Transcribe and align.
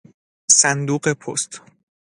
صندوق 0.61 1.13
پست 1.13 1.61